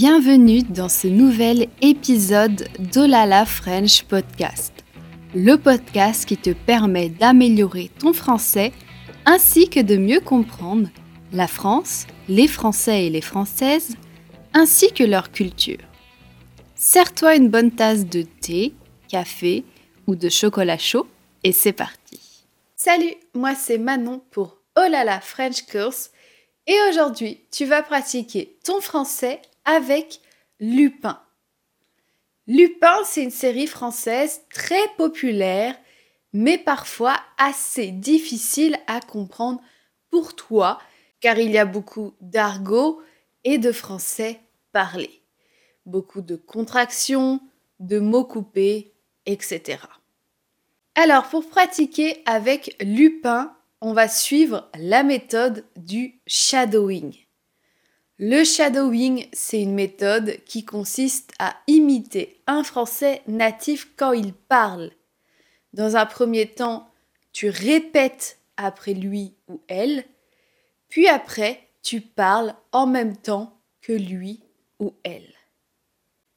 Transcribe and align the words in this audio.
Bienvenue 0.00 0.62
dans 0.62 0.88
ce 0.88 1.08
nouvel 1.08 1.66
épisode 1.82 2.68
d'Olala 2.78 3.44
French 3.44 4.04
Podcast, 4.04 4.72
le 5.34 5.56
podcast 5.56 6.24
qui 6.24 6.36
te 6.36 6.50
permet 6.50 7.08
d'améliorer 7.08 7.90
ton 7.98 8.12
français 8.12 8.70
ainsi 9.26 9.68
que 9.68 9.80
de 9.80 9.96
mieux 9.96 10.20
comprendre 10.20 10.88
la 11.32 11.48
France, 11.48 12.06
les 12.28 12.46
Français 12.46 13.06
et 13.06 13.10
les 13.10 13.20
Françaises, 13.20 13.96
ainsi 14.54 14.92
que 14.92 15.02
leur 15.02 15.32
culture. 15.32 15.80
Sers-toi 16.76 17.34
une 17.34 17.48
bonne 17.48 17.72
tasse 17.72 18.06
de 18.06 18.22
thé, 18.22 18.74
café 19.08 19.64
ou 20.06 20.14
de 20.14 20.28
chocolat 20.28 20.78
chaud 20.78 21.08
et 21.42 21.50
c'est 21.50 21.72
parti. 21.72 22.20
Salut, 22.76 23.14
moi 23.34 23.56
c'est 23.56 23.78
Manon 23.78 24.22
pour 24.30 24.58
Olala 24.76 25.20
French 25.20 25.62
Course 25.62 26.12
et 26.68 26.76
aujourd'hui 26.88 27.40
tu 27.50 27.64
vas 27.64 27.82
pratiquer 27.82 28.56
ton 28.62 28.80
français 28.80 29.40
avec 29.68 30.22
Lupin. 30.60 31.20
Lupin, 32.46 33.04
c'est 33.04 33.22
une 33.22 33.30
série 33.30 33.66
française 33.66 34.40
très 34.50 34.88
populaire, 34.96 35.76
mais 36.32 36.56
parfois 36.56 37.20
assez 37.36 37.88
difficile 37.88 38.78
à 38.86 39.00
comprendre 39.00 39.60
pour 40.10 40.34
toi, 40.34 40.78
car 41.20 41.38
il 41.38 41.50
y 41.50 41.58
a 41.58 41.66
beaucoup 41.66 42.14
d'argot 42.22 43.02
et 43.44 43.58
de 43.58 43.70
français 43.70 44.40
parlé. 44.72 45.20
Beaucoup 45.84 46.22
de 46.22 46.36
contractions, 46.36 47.38
de 47.78 47.98
mots 47.98 48.24
coupés, 48.24 48.94
etc. 49.26 49.80
Alors, 50.94 51.28
pour 51.28 51.46
pratiquer 51.46 52.22
avec 52.24 52.74
Lupin, 52.80 53.54
on 53.82 53.92
va 53.92 54.08
suivre 54.08 54.70
la 54.78 55.02
méthode 55.02 55.66
du 55.76 56.20
shadowing. 56.26 57.27
Le 58.20 58.42
shadowing, 58.42 59.28
c'est 59.32 59.62
une 59.62 59.74
méthode 59.74 60.38
qui 60.44 60.64
consiste 60.64 61.30
à 61.38 61.54
imiter 61.68 62.42
un 62.48 62.64
français 62.64 63.22
natif 63.28 63.92
quand 63.96 64.12
il 64.12 64.32
parle. 64.32 64.90
Dans 65.72 65.94
un 65.94 66.04
premier 66.04 66.48
temps, 66.48 66.90
tu 67.32 67.48
répètes 67.48 68.40
après 68.56 68.94
lui 68.94 69.36
ou 69.46 69.60
elle, 69.68 70.04
puis 70.88 71.06
après, 71.06 71.68
tu 71.82 72.00
parles 72.00 72.56
en 72.72 72.88
même 72.88 73.16
temps 73.16 73.56
que 73.82 73.92
lui 73.92 74.42
ou 74.80 74.94
elle. 75.04 75.32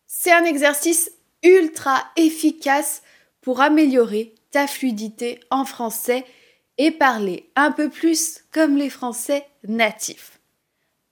C'est 0.06 0.32
un 0.32 0.44
exercice 0.44 1.12
ultra 1.42 2.04
efficace 2.16 3.02
pour 3.42 3.60
améliorer 3.60 4.36
ta 4.52 4.68
fluidité 4.68 5.40
en 5.50 5.66
français 5.66 6.26
et 6.78 6.92
parler 6.92 7.50
un 7.56 7.72
peu 7.72 7.90
plus 7.90 8.44
comme 8.52 8.78
les 8.78 8.92
Français 8.92 9.48
natifs. 9.64 10.41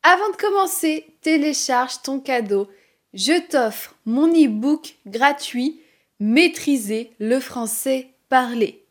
Avant 0.04 0.30
de 0.30 0.38
commencer, 0.38 1.06
télécharge 1.22 2.02
ton 2.02 2.20
cadeau. 2.20 2.70
Je 3.14 3.40
t'offre 3.48 3.96
mon 4.06 4.28
e-book 4.28 4.96
gratuit 5.06 5.82
Maîtriser 6.22 7.14
le 7.20 7.40
français 7.40 8.10
parlé. 8.28 8.86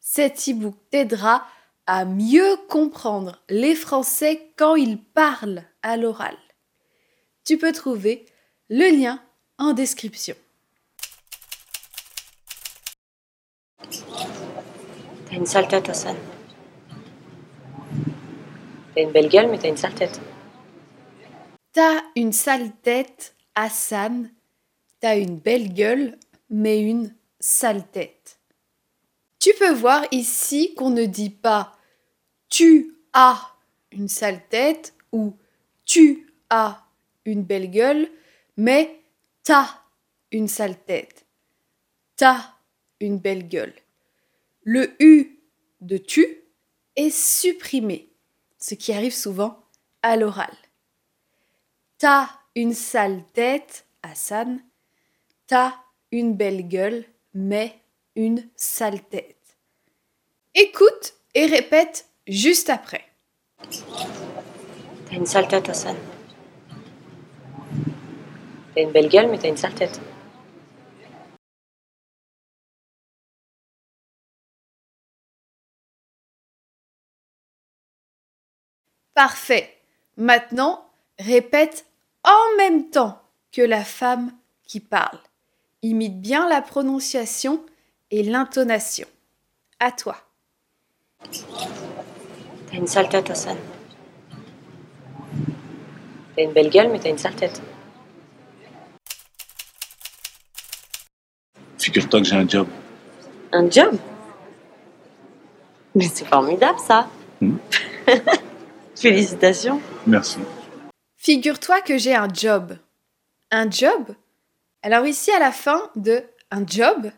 Cet 0.00 0.48
e-book 0.48 0.74
t'aidera 0.90 1.46
à 1.86 2.04
mieux 2.04 2.56
comprendre 2.68 3.42
les 3.50 3.74
Français 3.74 4.48
quand 4.56 4.76
ils 4.76 4.98
parlent 4.98 5.64
à 5.82 5.96
l'oral. 5.96 6.36
Tu 7.44 7.58
peux 7.58 7.72
trouver 7.72 8.24
le 8.70 8.96
lien 8.96 9.20
en 9.58 9.74
description. 9.74 10.34
T'as 15.28 15.36
une 15.36 15.46
sale 15.46 15.68
tête, 15.68 15.88
Hassan. 15.88 16.16
T'as 18.94 19.02
une 19.02 19.12
belle 19.12 19.28
gueule, 19.28 19.50
mais 19.50 19.58
t'as 19.58 19.68
une 19.68 19.76
sale 19.76 19.94
tête. 19.94 20.20
T'as 21.72 22.02
une 22.16 22.32
sale 22.32 22.70
tête, 22.82 23.34
Hassan. 23.54 24.30
T'as 25.00 25.18
une 25.18 25.38
belle 25.38 25.72
gueule, 25.72 26.18
mais 26.50 26.80
une 26.82 27.14
sale 27.40 27.86
tête. 27.90 28.38
Tu 29.38 29.54
peux 29.58 29.72
voir 29.72 30.04
ici 30.10 30.74
qu'on 30.74 30.90
ne 30.90 31.04
dit 31.04 31.30
pas 31.30 31.76
tu 32.48 32.98
as 33.14 33.56
une 33.90 34.08
sale 34.08 34.46
tête 34.50 34.94
ou 35.10 35.34
tu 35.86 36.30
as 36.50 36.84
une 37.24 37.42
belle 37.42 37.70
gueule, 37.70 38.10
mais 38.58 39.00
t'as 39.42 39.68
une 40.30 40.48
sale 40.48 40.78
tête. 40.84 41.24
T'as 42.16 42.52
une 43.00 43.18
belle 43.18 43.48
gueule. 43.48 43.74
Le 44.64 44.94
U 45.02 45.40
de 45.80 45.96
tu 45.96 46.42
est 46.96 47.10
supprimé, 47.10 48.12
ce 48.58 48.74
qui 48.74 48.92
arrive 48.92 49.14
souvent 49.14 49.64
à 50.02 50.16
l'oral. 50.18 50.54
T'as 52.02 52.30
une 52.56 52.74
sale 52.74 53.22
tête, 53.32 53.86
Hassan. 54.02 54.60
T'as 55.46 55.72
une 56.10 56.34
belle 56.34 56.66
gueule, 56.66 57.04
mais 57.32 57.78
une 58.16 58.50
sale 58.56 59.00
tête. 59.04 59.56
Écoute 60.52 61.14
et 61.32 61.46
répète 61.46 62.08
juste 62.26 62.70
après. 62.70 63.04
T'as 65.06 65.12
une 65.12 65.26
sale 65.26 65.46
tête, 65.46 65.68
Hassan. 65.68 65.96
T'as 68.74 68.82
une 68.82 68.90
belle 68.90 69.08
gueule, 69.08 69.30
mais 69.30 69.38
t'as 69.38 69.50
une 69.50 69.56
sale 69.56 69.74
tête. 69.76 70.00
Parfait. 79.14 79.78
Maintenant, 80.16 80.84
répète 81.20 81.86
en 82.24 82.56
même 82.56 82.90
temps 82.90 83.20
que 83.52 83.62
la 83.62 83.84
femme 83.84 84.32
qui 84.64 84.80
parle. 84.80 85.18
Imite 85.82 86.20
bien 86.20 86.48
la 86.48 86.62
prononciation 86.62 87.64
et 88.10 88.22
l'intonation. 88.22 89.08
À 89.80 89.90
toi. 89.90 90.16
T'as 92.70 92.76
une 92.76 92.86
sale 92.86 93.08
tête, 93.08 93.30
Hassan. 93.30 93.56
T'as 96.36 96.42
une 96.42 96.52
belle 96.52 96.70
gueule, 96.70 96.90
mais 96.90 97.00
t'as 97.00 97.10
une 97.10 97.18
sale 97.18 97.34
tête. 97.34 97.60
Figure-toi 101.78 102.20
que 102.20 102.26
j'ai 102.26 102.36
un 102.36 102.48
job. 102.48 102.68
Un 103.50 103.68
job? 103.68 103.96
Mais 105.94 106.04
c'est 106.04 106.24
formidable, 106.24 106.78
ça. 106.78 107.08
Hmm. 107.40 107.56
Félicitations. 108.94 109.80
Merci. 110.06 110.38
Figure-toi 111.22 111.80
que 111.82 111.98
j'ai 111.98 112.16
un 112.16 112.26
job. 112.34 112.76
Un 113.52 113.70
job? 113.70 114.16
Alors 114.82 115.06
ici, 115.06 115.30
à 115.30 115.38
la 115.38 115.52
fin 115.52 115.88
de 115.94 116.24
un 116.50 116.66
job, 116.66 117.12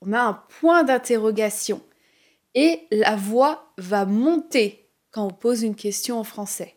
on 0.00 0.12
a 0.12 0.20
un 0.20 0.32
point 0.58 0.82
d'interrogation. 0.82 1.80
Et 2.56 2.88
la 2.90 3.14
voix 3.14 3.72
va 3.78 4.06
monter 4.06 4.90
quand 5.12 5.24
on 5.24 5.30
pose 5.30 5.62
une 5.62 5.76
question 5.76 6.18
en 6.18 6.24
français. 6.24 6.74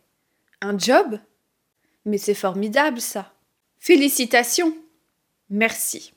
Un 0.61 0.77
job? 0.77 1.19
Mais 2.05 2.19
c'est 2.19 2.35
formidable 2.35 3.01
ça. 3.01 3.33
Félicitations. 3.79 4.77
Merci. 5.49 6.13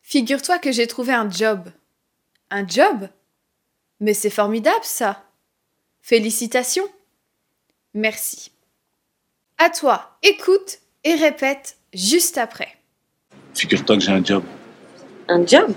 Figure-toi 0.00 0.60
que 0.60 0.72
j'ai 0.72 0.86
trouvé 0.86 1.12
un 1.12 1.28
job. 1.28 1.68
Un 2.48 2.66
job? 2.66 3.06
Mais 4.00 4.14
c'est 4.14 4.30
formidable 4.30 4.84
ça. 4.84 5.22
Félicitations. 6.00 6.88
Merci. 7.92 8.51
À 9.64 9.70
toi, 9.70 10.10
écoute 10.24 10.80
et 11.04 11.14
répète 11.14 11.76
juste 11.94 12.36
après. 12.36 12.66
Figure-toi 13.54 13.96
que 13.96 14.02
j'ai 14.02 14.10
un 14.10 14.24
job. 14.24 14.42
Un 15.28 15.46
job? 15.46 15.72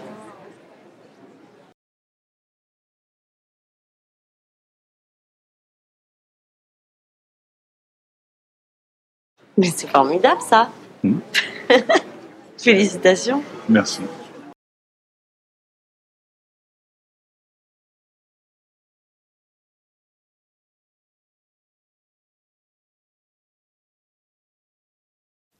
Mais 9.55 9.69
c'est 9.69 9.87
formidable, 9.87 10.41
ça. 10.41 10.71
Hmm. 11.03 11.19
Félicitations. 12.57 13.43
Merci. 13.69 14.01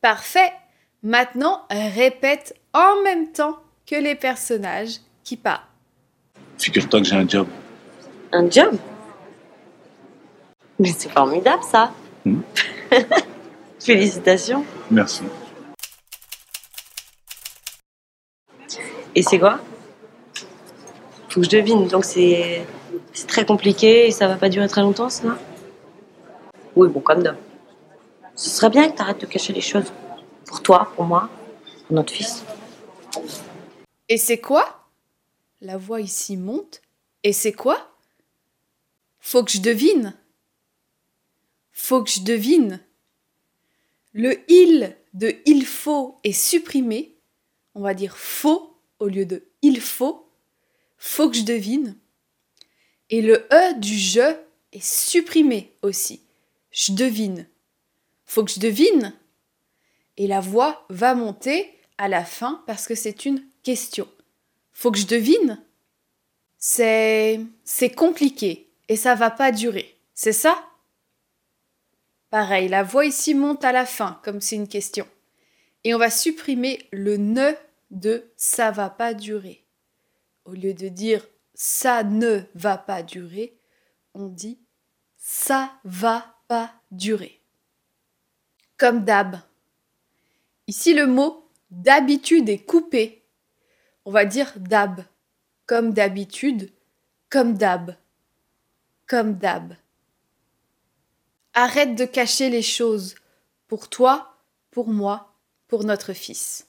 Parfait. 0.02 0.52
Maintenant, 1.04 1.62
répète 1.70 2.56
en 2.74 3.02
même 3.04 3.32
temps 3.32 3.58
que 3.86 3.96
les 3.96 4.16
personnages 4.16 4.98
qui 5.24 5.38
parlent. 5.38 5.62
Figure-toi 6.58 7.02
que 7.02 7.06
j'ai 7.06 7.16
un 7.16 7.28
job. 7.28 7.48
Un 8.32 8.50
job? 8.50 8.78
Mais 10.80 10.92
c'est 10.98 11.10
formidable, 11.10 11.64
ça. 11.64 11.92
Hmm. 12.26 12.42
Félicitations. 13.80 14.66
Merci. 14.90 15.24
Et 19.14 19.22
c'est 19.22 19.40
quoi? 19.40 19.60
Faut 21.30 21.40
que 21.42 21.46
je 21.46 21.52
devine. 21.52 21.88
Donc 21.88 22.04
c'est 22.04 22.66
c'est 23.14 23.28
très 23.28 23.46
compliqué 23.46 24.08
et 24.08 24.12
ça 24.12 24.28
va 24.28 24.36
pas 24.36 24.50
durer 24.50 24.68
très 24.68 24.82
longtemps, 24.82 25.10
ça? 25.10 25.38
Oui, 26.76 26.90
bon, 26.90 27.00
comme 27.00 27.24
d'hab. 27.24 27.38
Ce 28.36 28.50
serait 28.50 28.70
bien 28.70 28.90
que 28.90 28.98
tu 28.98 29.02
arrêtes 29.02 29.22
de 29.22 29.26
cacher 29.26 29.54
les 29.54 29.62
choses. 29.62 29.92
Pour 30.46 30.62
toi, 30.62 30.92
pour 30.96 31.06
moi, 31.06 31.30
pour 31.88 31.96
notre 31.96 32.14
fils. 32.14 32.44
Et 34.10 34.18
c'est 34.18 34.40
quoi? 34.40 34.88
La 35.62 35.78
voix 35.78 36.02
ici 36.02 36.36
monte. 36.36 36.82
Et 37.24 37.34
c'est 37.34 37.54
quoi? 37.54 37.96
Faut 39.20 39.44
que 39.44 39.52
je 39.52 39.62
devine. 39.62 40.14
Faut 41.72 42.04
que 42.04 42.12
je 42.12 42.22
devine. 42.22 42.82
Le 44.14 44.40
il 44.52 44.96
de 45.14 45.34
il 45.46 45.66
faut 45.66 46.18
est 46.24 46.32
supprimé. 46.32 47.16
On 47.74 47.82
va 47.82 47.94
dire 47.94 48.18
faut 48.18 48.78
au 49.00 49.08
lieu 49.08 49.26
de 49.26 49.44
il 49.62 49.82
faut. 49.82 50.30
Faut 50.98 51.30
que 51.30 51.38
je 51.38 51.44
devine. 51.44 51.98
Et 53.10 53.22
le 53.22 53.48
e 53.52 53.80
du 53.80 53.98
je 53.98 54.36
est 54.72 54.84
supprimé 54.84 55.74
aussi. 55.82 56.22
Je 56.72 56.92
devine. 56.92 57.48
Faut 58.25 58.44
que 58.44 58.51
je 58.51 58.60
devine. 58.60 59.13
Et 60.18 60.27
la 60.27 60.39
voix 60.39 60.86
va 60.89 61.16
monter 61.16 61.72
à 61.98 62.07
la 62.07 62.24
fin 62.24 62.63
parce 62.68 62.88
que 62.88 62.95
c'est 62.95 63.25
une 63.25 63.44
question. 63.63 64.07
Faut 64.74 64.92
que 64.92 64.98
je 64.98 65.07
devine. 65.07 65.62
C'est 66.57 67.42
c'est 67.63 67.92
compliqué 67.92 68.69
et 68.89 68.95
ça 68.95 69.16
va 69.16 69.30
pas 69.30 69.51
durer. 69.51 69.98
C'est 70.13 70.33
ça? 70.33 70.63
Pareil, 72.30 72.68
la 72.68 72.83
voix 72.83 73.06
ici 73.06 73.33
monte 73.33 73.63
à 73.63 73.72
la 73.72 73.86
fin 73.86 74.19
comme 74.24 74.42
c'est 74.42 74.56
une 74.56 74.68
question. 74.68 75.07
Et 75.83 75.94
on 75.94 76.00
va 76.00 76.10
supprimer 76.10 76.88
le 76.92 77.18
ne 77.18 77.54
de 77.92 78.31
ça 78.36 78.72
va 78.72 78.89
pas 78.89 79.13
durer. 79.13 79.63
Au 80.45 80.54
lieu 80.54 80.74
de 80.74 80.88
dire 80.88 81.25
ça 81.54 82.04
ne 82.04 82.42
va 82.54 82.77
pas 82.77 83.04
durer, 83.04 83.57
on 84.13 84.27
dit 84.27 84.60
ça 85.18 85.72
va 85.83 86.36
pas 86.48 86.74
durer. 86.92 87.42
Comme 88.77 89.06
d'hab. 89.06 89.38
Ici, 90.68 90.94
le 90.94 91.07
mot 91.07 91.50
d'habitude 91.72 92.50
est 92.50 92.66
coupé. 92.66 93.24
On 94.06 94.12
va 94.12 94.25
dire 94.25 94.54
d'hab. 94.57 95.04
Comme 95.66 95.94
d'habitude, 95.94 96.72
comme 97.30 97.57
d'hab. 97.57 97.95
Comme 99.07 99.36
d'hab. 99.36 99.75
Arrête 101.54 101.95
de 101.95 102.06
cacher 102.06 102.50
les 102.50 102.62
choses. 102.62 103.16
Pour 103.68 103.89
toi, 103.89 104.38
pour 104.72 104.89
moi, 104.89 105.33
pour 105.68 105.83
notre 105.83 106.13
fils. 106.13 106.68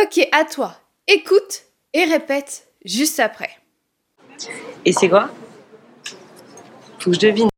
Ok, 0.00 0.26
à 0.32 0.44
toi. 0.44 0.80
Écoute 1.06 1.64
et 1.92 2.04
répète 2.04 2.68
juste 2.84 3.20
après. 3.20 3.50
Et 4.84 4.92
c'est 4.92 5.08
quoi? 5.08 5.30
Faut 6.98 7.10
que 7.10 7.16
je 7.16 7.20
devine. 7.20 7.48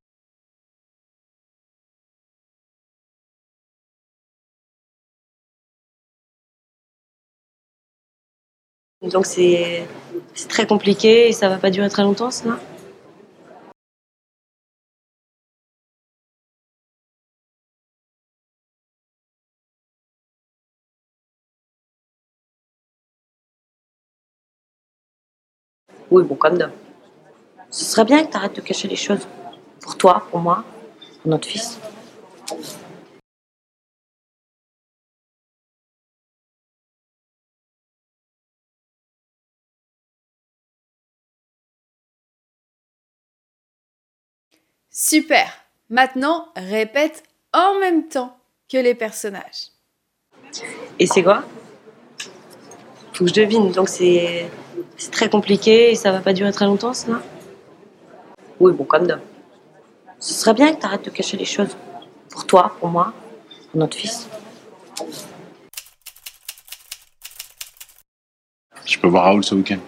Donc 9.11 9.27
c'est 9.27 9.87
très 10.49 10.67
compliqué 10.67 11.29
et 11.29 11.33
ça 11.33 11.49
va 11.49 11.59
pas 11.59 11.71
durer 11.71 11.89
très 11.89 12.03
longtemps, 12.03 12.31
ça 12.31 12.59
Oui, 26.11 26.23
bon, 26.23 26.37
comme 26.37 26.57
d'hab. 26.57 26.71
Ce 27.71 27.85
serait 27.85 28.05
bien 28.05 28.25
que 28.25 28.31
tu 28.31 28.37
arrêtes 28.37 28.57
de 28.57 28.61
cacher 28.61 28.87
les 28.89 28.97
choses. 28.97 29.27
Pour 29.81 29.97
toi, 29.97 30.27
pour 30.31 30.39
moi, 30.39 30.65
pour 31.23 31.31
notre 31.31 31.49
fils. 31.49 31.79
Super. 44.99 45.47
Maintenant, 45.91 46.49
répète 46.57 47.23
en 47.53 47.79
même 47.81 48.09
temps 48.09 48.35
que 48.73 48.79
les 48.79 48.95
personnages. 48.95 49.69
Et 50.99 51.07
c'est 51.07 51.23
quoi? 51.23 51.45
Faut 53.13 53.25
que 53.25 53.29
je 53.29 53.35
devine. 53.35 53.73
Donc 53.73 53.91
c'est 53.91 54.51
c'est 54.97 55.11
très 55.11 55.29
compliqué 55.29 55.91
et 55.91 55.97
ça 55.97 56.13
va 56.13 56.21
pas 56.21 56.33
durer 56.33 56.51
très 56.51 56.65
longtemps, 56.65 56.95
ça? 56.95 57.21
Oui, 58.59 58.73
bon, 58.73 58.85
comme 58.85 59.07
d'hab. 59.07 59.21
Ce 60.19 60.33
serait 60.33 60.55
bien 60.55 60.75
que 60.75 60.81
tu 60.81 60.87
arrêtes 60.87 61.05
de 61.05 61.11
cacher 61.11 61.37
les 61.37 61.45
choses. 61.45 61.77
Pour 62.31 62.47
toi, 62.47 62.75
pour 62.81 62.89
moi, 62.89 63.13
pour 63.71 63.79
notre 63.79 63.99
fils. 63.99 64.27
Je 68.87 68.99
peux 68.99 69.09
voir 69.09 69.25
Raoul 69.25 69.45
ce 69.45 69.55
week-end? 69.55 69.81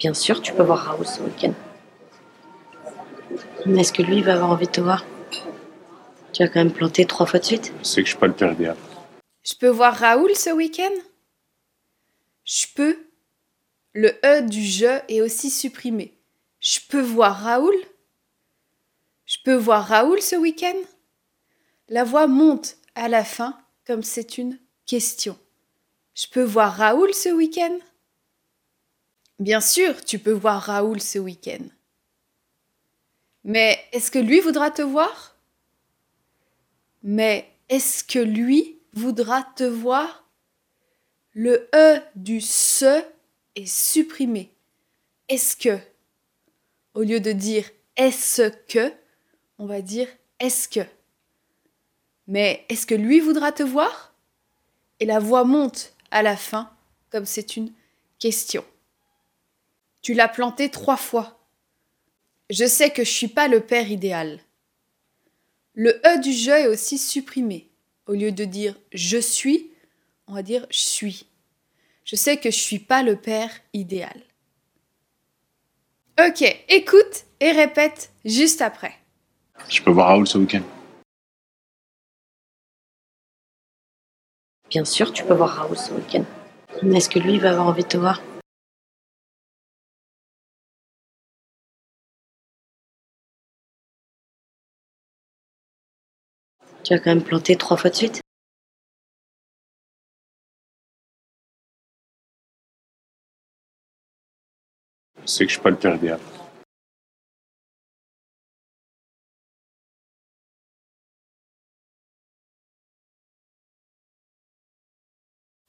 Bien 0.00 0.14
sûr, 0.14 0.42
tu 0.42 0.52
peux 0.52 0.64
voir 0.64 0.80
Raoul 0.80 1.06
ce 1.06 1.20
week-end. 1.22 1.52
Mais 3.66 3.80
est-ce 3.80 3.92
que 3.92 4.02
lui 4.02 4.16
il 4.18 4.24
va 4.24 4.34
avoir 4.34 4.50
envie 4.50 4.66
de 4.66 4.72
te 4.72 4.80
voir? 4.80 5.04
Tu 6.32 6.42
vas 6.42 6.48
quand 6.48 6.60
même 6.60 6.72
planter 6.72 7.04
trois 7.06 7.26
fois 7.26 7.38
de 7.40 7.44
suite? 7.44 7.72
Sais 7.82 8.02
que 8.02 8.06
je 8.06 8.12
suis 8.12 8.18
pas 8.18 8.26
le 8.26 8.32
père 8.32 8.52
idéal. 8.52 8.76
Je 9.42 9.54
peux 9.54 9.68
voir 9.68 9.94
Raoul 9.94 10.34
ce 10.34 10.50
week-end? 10.50 10.94
Je 12.44 12.66
peux. 12.74 12.96
Le 13.94 14.14
E 14.24 14.40
du 14.40 14.62
je 14.64 15.00
est 15.08 15.20
aussi 15.20 15.50
supprimé. 15.50 16.18
Je 16.60 16.78
peux 16.88 17.00
voir 17.00 17.42
Raoul? 17.42 17.74
Je 19.26 19.36
peux 19.44 19.54
voir 19.54 19.86
Raoul 19.86 20.22
ce 20.22 20.36
week-end? 20.36 20.76
La 21.88 22.04
voix 22.04 22.26
monte 22.26 22.76
à 22.94 23.08
la 23.08 23.24
fin 23.24 23.58
comme 23.86 24.02
c'est 24.02 24.38
une 24.38 24.58
question. 24.86 25.38
Je 26.14 26.26
peux 26.26 26.42
voir 26.42 26.74
Raoul 26.74 27.12
ce 27.12 27.28
week-end? 27.30 27.78
Bien 29.38 29.60
sûr, 29.60 30.04
tu 30.04 30.18
peux 30.18 30.32
voir 30.32 30.62
Raoul 30.62 31.00
ce 31.00 31.18
week-end. 31.18 31.64
Mais 33.44 33.78
est-ce 33.92 34.10
que 34.10 34.18
lui 34.18 34.40
voudra 34.40 34.70
te 34.70 34.82
voir? 34.82 35.36
Mais 37.02 37.48
est-ce 37.68 38.04
que 38.04 38.18
lui 38.18 38.80
voudra 38.92 39.42
te 39.56 39.64
voir? 39.64 40.28
Le 41.32 41.68
E 41.74 42.00
du 42.14 42.40
se 42.40 43.02
est 43.56 43.66
supprimé. 43.66 44.52
Est-ce 45.28 45.56
que? 45.56 45.78
Au 46.94 47.02
lieu 47.02 47.20
de 47.20 47.32
dire 47.32 47.68
est-ce 47.96 48.50
que, 48.68 48.92
on 49.58 49.66
va 49.66 49.80
dire 49.82 50.08
est-ce 50.38 50.68
que. 50.68 50.86
Mais 52.26 52.64
est-ce 52.68 52.86
que 52.86 52.94
lui 52.94 53.20
voudra 53.20 53.50
te 53.52 53.62
voir? 53.62 54.14
Et 55.00 55.06
la 55.06 55.18
voix 55.18 55.44
monte 55.44 55.94
à 56.10 56.22
la 56.22 56.36
fin 56.36 56.70
comme 57.10 57.26
c'est 57.26 57.56
une 57.56 57.72
question. 58.18 58.64
Tu 60.00 60.14
l'as 60.14 60.28
planté 60.28 60.70
trois 60.70 60.96
fois. 60.96 61.41
Je 62.52 62.66
sais 62.66 62.90
que 62.90 63.02
je 63.02 63.08
suis 63.08 63.28
pas 63.28 63.48
le 63.48 63.60
père 63.60 63.90
idéal. 63.90 64.38
Le 65.72 66.02
E 66.06 66.20
du 66.20 66.34
je 66.34 66.50
est 66.50 66.66
aussi 66.66 66.98
supprimé. 66.98 67.70
Au 68.06 68.12
lieu 68.12 68.30
de 68.30 68.44
dire 68.44 68.78
je 68.92 69.16
suis, 69.16 69.70
on 70.26 70.34
va 70.34 70.42
dire 70.42 70.66
je 70.68 70.80
suis. 70.80 71.24
Je 72.04 72.14
sais 72.14 72.36
que 72.36 72.50
je 72.50 72.58
suis 72.58 72.78
pas 72.78 73.02
le 73.02 73.16
père 73.16 73.50
idéal. 73.72 74.20
Ok, 76.20 76.44
écoute 76.68 77.24
et 77.40 77.52
répète 77.52 78.12
juste 78.26 78.60
après. 78.60 78.92
Je 79.70 79.80
peux 79.80 79.90
voir 79.90 80.08
Raoul 80.08 80.28
ce 80.28 80.36
week-end. 80.36 80.62
Bien 84.68 84.84
sûr, 84.84 85.10
tu 85.14 85.24
peux 85.24 85.32
voir 85.32 85.54
Raoul 85.56 85.78
ce 85.78 85.90
week-end. 85.94 86.26
Mais 86.82 86.98
est-ce 86.98 87.08
que 87.08 87.18
lui 87.18 87.32
il 87.32 87.40
va 87.40 87.52
avoir 87.52 87.68
envie 87.68 87.84
de 87.84 87.88
te 87.88 87.96
voir? 87.96 88.20
Tu 96.84 96.94
vas 96.94 96.98
quand 96.98 97.10
même 97.14 97.22
planter 97.22 97.56
trois 97.56 97.76
fois 97.76 97.90
de 97.90 97.94
suite 97.94 98.20
Je 105.22 105.26
sais 105.28 105.44
que 105.44 105.50
je 105.50 105.54
suis 105.54 105.62
pas 105.62 105.70
le 105.70 105.76
père 105.76 105.94
idéal. 105.94 106.18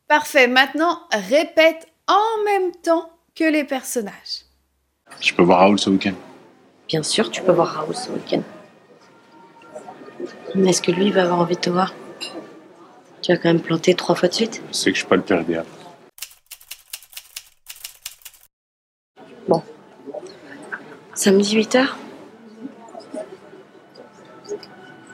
Parfait, 0.07 0.47
maintenant 0.47 1.07
répète 1.11 1.87
en 2.07 2.43
même 2.45 2.71
temps 2.71 3.11
que 3.35 3.43
les 3.43 3.63
personnages. 3.63 4.45
Je 5.21 5.33
peux 5.33 5.43
voir 5.43 5.59
Raoul 5.59 5.79
ce 5.79 5.89
week-end. 5.89 6.13
Bien 6.87 7.03
sûr, 7.03 7.29
tu 7.29 7.41
peux 7.41 7.51
voir 7.51 7.67
Raoul 7.67 7.95
ce 7.95 8.09
week-end. 8.11 8.41
Mais 10.55 10.69
est-ce 10.69 10.81
que 10.81 10.91
lui 10.91 11.07
il 11.07 11.13
va 11.13 11.23
avoir 11.23 11.39
envie 11.39 11.55
de 11.55 11.61
te 11.61 11.69
voir? 11.69 11.93
Tu 13.21 13.31
vas 13.31 13.37
quand 13.37 13.49
même 13.49 13.61
planter 13.61 13.95
trois 13.95 14.15
fois 14.15 14.27
de 14.29 14.33
suite? 14.33 14.61
Je 14.69 14.73
sais 14.73 14.91
que 14.91 14.95
je 14.95 14.99
suis 14.99 15.07
pas 15.07 15.15
le 15.15 15.21
père 15.21 15.41
idéal. 15.41 15.65
Bon. 19.47 19.63
Samedi 21.13 21.57
8h 21.57 21.87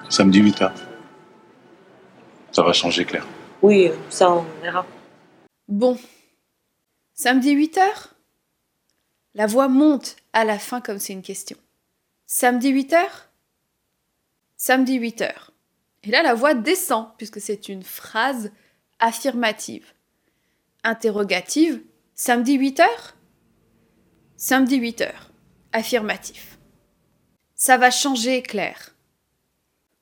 Samedi 0.09 0.41
8h. 0.41 0.71
Ça 2.51 2.63
va 2.63 2.73
changer, 2.73 3.05
Claire. 3.05 3.27
Oui, 3.61 3.91
ça, 4.09 4.31
on 4.31 4.45
verra. 4.61 4.85
Bon. 5.67 5.97
Samedi 7.13 7.55
8h 7.55 7.81
La 9.35 9.45
voix 9.45 9.67
monte 9.67 10.15
à 10.33 10.45
la 10.45 10.57
fin 10.57 10.81
comme 10.81 10.99
c'est 10.99 11.13
une 11.13 11.21
question. 11.21 11.57
Samedi 12.25 12.73
8h 12.73 12.97
Samedi 14.61 14.99
8h. 14.99 15.31
Et 16.03 16.11
là, 16.11 16.21
la 16.21 16.33
voix 16.33 16.53
descend 16.53 17.07
puisque 17.17 17.39
c'est 17.39 17.69
une 17.69 17.81
phrase 17.81 18.51
affirmative. 18.99 19.93
Interrogative. 20.83 21.81
Samedi 22.13 22.57
8h 22.57 22.83
Samedi 24.35 24.81
8h. 24.81 25.13
Affirmatif. 25.71 26.59
Ça 27.55 27.77
va 27.77 27.89
changer, 27.89 28.41
Claire. 28.41 28.93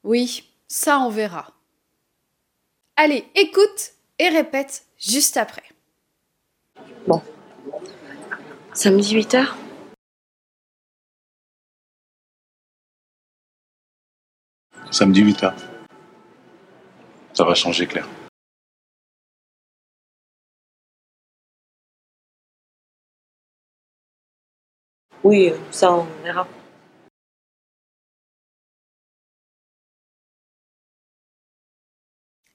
Oui, 0.03 0.51
ça 0.67 0.99
on 1.01 1.09
verra. 1.09 1.53
Allez, 2.95 3.29
écoute 3.35 3.91
et 4.17 4.29
répète 4.29 4.87
juste 4.97 5.37
après. 5.37 5.69
Bon. 7.05 7.21
Samedi 8.73 9.19
8h 9.19 9.66
Samedi 14.91 15.23
8h. 15.23 15.53
Ça 17.33 17.43
va 17.43 17.53
changer, 17.53 17.85
Claire. 17.85 18.07
Oui, 25.23 25.51
ça, 25.71 25.91
on 25.91 26.03
verra. 26.23 26.47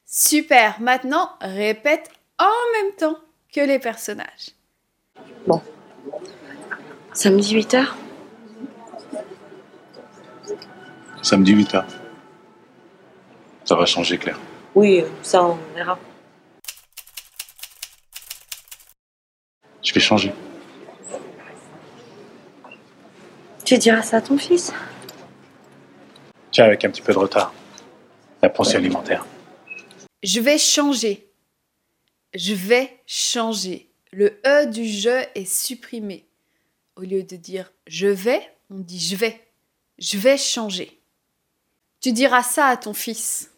Super, 0.06 0.80
maintenant 0.80 1.30
répète 1.40 2.10
en 2.38 2.44
même 2.74 2.94
temps 2.96 3.18
que 3.52 3.60
les 3.60 3.78
personnages. 3.78 4.50
Bon. 5.46 5.60
Samedi 7.12 7.56
8h 7.56 7.86
Samedi 11.22 11.54
8h. 11.54 12.01
Ça 13.73 13.79
va 13.79 13.87
changer, 13.87 14.19
Claire. 14.19 14.38
Oui, 14.75 15.02
ça, 15.23 15.43
on 15.43 15.57
verra. 15.75 15.99
Je 19.83 19.95
vais 19.95 20.00
changer. 20.00 20.31
Tu 23.64 23.79
diras 23.79 24.02
ça 24.02 24.19
à 24.19 24.21
ton 24.21 24.37
fils 24.37 24.75
Tiens, 26.50 26.67
avec 26.67 26.85
un 26.85 26.91
petit 26.91 27.00
peu 27.00 27.14
de 27.14 27.19
retard. 27.19 27.55
La 28.43 28.50
pension 28.50 28.79
alimentaire. 28.79 29.25
Je 30.23 30.41
vais 30.41 30.59
changer. 30.59 31.26
Je 32.35 32.52
vais 32.52 33.00
changer. 33.07 33.88
Le 34.12 34.38
E 34.45 34.67
du 34.67 34.87
je 34.87 35.25
est 35.35 35.50
supprimé. 35.50 36.26
Au 36.97 37.00
lieu 37.00 37.23
de 37.23 37.37
dire 37.37 37.73
je 37.87 38.09
vais, 38.09 38.52
on 38.69 38.81
dit 38.81 39.00
je 39.00 39.17
vais. 39.17 39.41
Je 39.99 40.19
vais 40.19 40.37
changer. 40.37 41.00
Tu 42.02 42.12
diras 42.12 42.43
ça 42.43 42.67
à 42.67 42.76
ton 42.76 42.93
fils. 42.93 43.49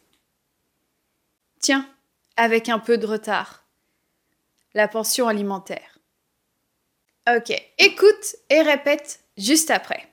Tiens, 1.64 1.88
avec 2.36 2.68
un 2.68 2.78
peu 2.78 2.98
de 2.98 3.06
retard. 3.06 3.64
La 4.74 4.86
pension 4.86 5.28
alimentaire. 5.28 5.98
Ok, 7.26 7.54
écoute 7.78 8.36
et 8.50 8.60
répète 8.60 9.24
juste 9.38 9.70
après. 9.70 10.06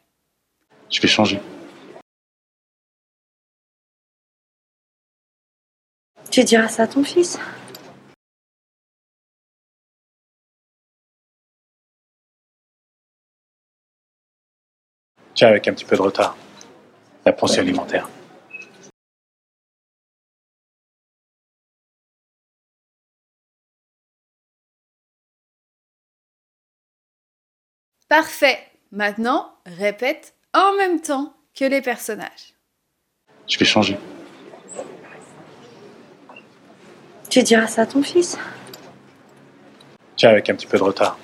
Je 0.90 1.02
vais 1.02 1.10
changer. 1.10 1.42
Tu 6.32 6.46
diras 6.46 6.70
ça 6.70 6.84
à 6.84 6.88
ton 6.88 7.04
fils 7.04 7.38
Tiens, 15.36 15.50
avec 15.50 15.68
un 15.68 15.74
petit 15.74 15.84
peu 15.84 15.98
de 15.98 16.02
retard. 16.02 16.38
La 17.26 17.34
pension 17.34 17.62
alimentaire. 17.62 18.08
Parfait. 28.12 28.60
Maintenant, 28.92 29.54
répète 29.66 30.36
en 30.54 30.76
même 30.76 31.00
temps 31.00 31.34
que 31.58 31.64
les 31.64 31.80
personnages. 31.80 32.56
Je 33.48 33.58
vais 33.58 33.64
changer. 33.64 33.98
Tu 37.30 37.42
diras 37.42 37.68
ça 37.68 37.84
à 37.84 37.86
ton 37.86 38.04
fils 38.04 38.38
Tiens, 40.18 40.32
avec 40.32 40.50
un 40.50 40.56
petit 40.56 40.68
peu 40.68 40.78
de 40.78 40.84
retard. 40.84 41.18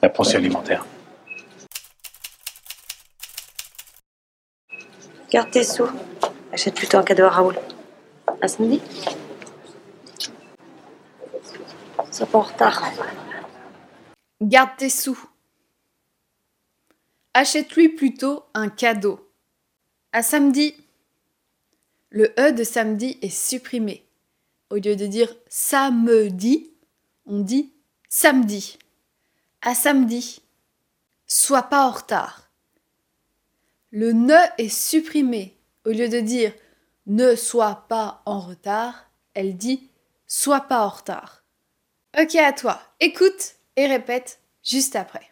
La 0.00 0.08
pension 0.08 0.38
alimentaire. 0.38 0.86
Garde 5.28 5.50
tes 5.50 5.64
sous. 5.64 5.90
Achète 6.52 6.76
plutôt 6.76 6.98
un 6.98 7.02
cadeau 7.02 7.24
à 7.24 7.30
Raoul. 7.30 7.56
À 8.40 8.46
samedi 8.46 8.80
Sois 12.12 12.26
pas 12.26 12.38
en 12.38 12.42
retard. 12.42 12.92
Garde 14.40 14.70
tes 14.78 14.88
sous. 14.88 15.18
Achète-lui 17.38 17.90
plutôt 17.90 18.44
un 18.54 18.70
cadeau. 18.70 19.30
À 20.12 20.22
samedi. 20.22 20.74
Le 22.08 22.32
E 22.40 22.50
de 22.50 22.64
samedi 22.64 23.18
est 23.20 23.28
supprimé. 23.28 24.06
Au 24.70 24.76
lieu 24.76 24.96
de 24.96 25.06
dire 25.06 25.36
samedi, 25.46 26.70
on 27.26 27.40
dit 27.40 27.74
samedi. 28.08 28.78
À 29.60 29.74
samedi. 29.74 30.40
Sois 31.26 31.64
pas 31.64 31.86
en 31.86 31.90
retard. 31.90 32.48
Le 33.90 34.12
ne 34.12 34.38
est 34.56 34.70
supprimé. 34.70 35.58
Au 35.84 35.90
lieu 35.90 36.08
de 36.08 36.20
dire 36.20 36.54
ne 37.04 37.36
sois 37.36 37.84
pas 37.90 38.22
en 38.24 38.40
retard, 38.40 39.10
elle 39.34 39.58
dit 39.58 39.90
sois 40.26 40.62
pas 40.62 40.86
en 40.86 40.88
retard. 40.88 41.44
Ok 42.18 42.34
à 42.36 42.54
toi. 42.54 42.80
Écoute 42.98 43.56
et 43.76 43.86
répète 43.86 44.40
juste 44.62 44.96
après. 44.96 45.28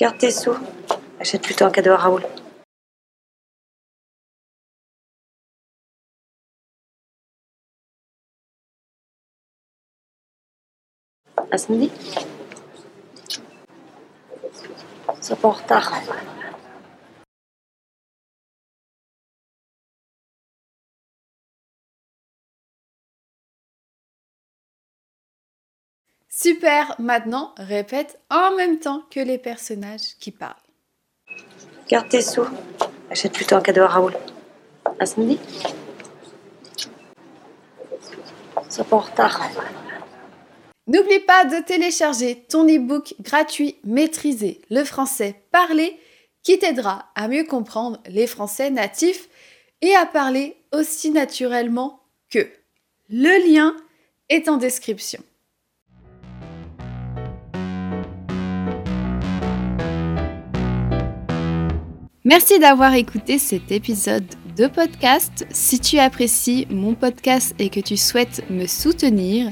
Garde 0.00 0.16
tes 0.16 0.30
sous. 0.30 0.56
Achète 1.20 1.42
plutôt 1.42 1.66
un 1.66 1.70
cadeau 1.70 1.90
à 1.90 1.98
Raoul. 1.98 2.22
À 11.50 11.58
samedi 11.58 11.90
Sois 15.20 15.36
pas 15.36 15.48
en 15.48 15.50
retard. 15.50 15.92
Super, 26.32 26.94
maintenant 27.00 27.52
répète 27.56 28.20
en 28.30 28.54
même 28.56 28.78
temps 28.78 29.02
que 29.10 29.18
les 29.18 29.36
personnages 29.36 30.16
qui 30.20 30.30
parlent. 30.30 30.54
Garde 31.88 32.08
tes 32.08 32.22
sous. 32.22 32.46
Achète 33.10 33.32
plutôt 33.32 33.56
un 33.56 33.60
cadeau 33.60 33.82
à 33.82 33.88
Raoul. 33.88 34.14
À 35.00 35.06
samedi 35.06 35.40
Sois 38.68 38.84
pas 38.84 38.96
en 38.96 39.00
retard. 39.00 39.42
N'oublie 40.86 41.18
pas 41.18 41.44
de 41.44 41.64
télécharger 41.64 42.44
ton 42.48 42.64
e-book 42.64 43.14
gratuit 43.20 43.76
Maîtriser 43.82 44.60
le 44.70 44.84
français 44.84 45.34
parlé 45.50 45.98
qui 46.44 46.60
t'aidera 46.60 47.10
à 47.16 47.26
mieux 47.26 47.44
comprendre 47.44 48.00
les 48.06 48.28
français 48.28 48.70
natifs 48.70 49.28
et 49.82 49.96
à 49.96 50.06
parler 50.06 50.56
aussi 50.72 51.10
naturellement 51.10 52.00
que. 52.30 52.48
Le 53.08 53.52
lien 53.52 53.74
est 54.28 54.48
en 54.48 54.56
description. 54.56 55.20
Merci 62.24 62.58
d'avoir 62.58 62.92
écouté 62.92 63.38
cet 63.38 63.72
épisode 63.72 64.26
de 64.54 64.66
podcast. 64.66 65.46
Si 65.48 65.80
tu 65.80 65.98
apprécies 65.98 66.66
mon 66.68 66.92
podcast 66.92 67.54
et 67.58 67.70
que 67.70 67.80
tu 67.80 67.96
souhaites 67.96 68.44
me 68.50 68.66
soutenir, 68.66 69.50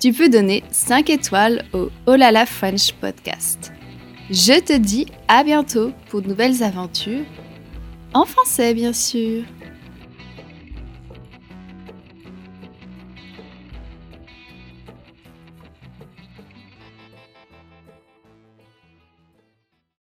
tu 0.00 0.14
peux 0.14 0.30
donner 0.30 0.64
5 0.70 1.10
étoiles 1.10 1.66
au 1.74 1.90
Olala 2.06 2.46
French 2.46 2.92
Podcast. 2.94 3.70
Je 4.30 4.58
te 4.58 4.72
dis 4.72 5.04
à 5.28 5.44
bientôt 5.44 5.92
pour 6.08 6.22
de 6.22 6.28
nouvelles 6.28 6.62
aventures, 6.62 7.26
en 8.14 8.24
français 8.24 8.72
bien 8.72 8.94
sûr. 8.94 9.44